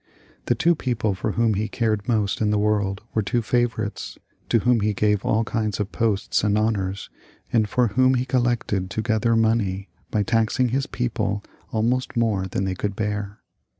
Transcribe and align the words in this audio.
The 0.47 0.55
two 0.55 0.73
people 0.73 1.13
for 1.13 1.33
whom 1.33 1.53
he 1.53 1.67
cared 1.67 2.07
most 2.09 2.41
in 2.41 2.49
the 2.49 2.57
world 2.57 3.03
were 3.13 3.21
two 3.21 3.43
favourites, 3.43 4.17
to 4.49 4.57
whom 4.61 4.79
he 4.79 4.95
gave 4.95 5.23
all 5.23 5.43
kinds 5.43 5.79
of 5.79 5.91
posts 5.91 6.43
and 6.43 6.57
honours, 6.57 7.11
and 7.53 7.69
for 7.69 7.89
whom 7.89 8.15
he 8.15 8.25
col 8.25 8.41
lected 8.41 8.89
together 8.89 9.35
mpney 9.35 9.89
by 10.09 10.23
taxing 10.23 10.69
his 10.69 10.87
people 10.87 11.43
almost 11.71 12.17
more 12.17 12.47
than 12.47 12.63
they 12.63 12.73
could 12.73 12.95
bear. 12.95 13.41